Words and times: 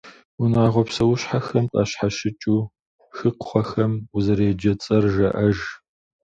Унагъуэ 0.41 0.83
псэущхьэхэм 0.87 1.65
къащхьэщыкӏыу, 1.71 2.61
хыкхъуэхэм 3.15 3.93
узэреджэ 4.15 4.73
цӏэр 4.81 5.03
жаӏэж. 5.13 5.59